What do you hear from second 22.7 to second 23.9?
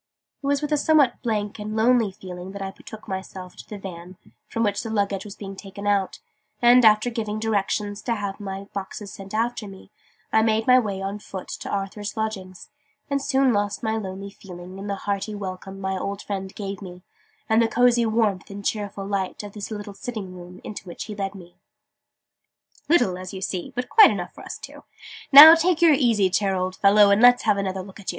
"Little, as you see, but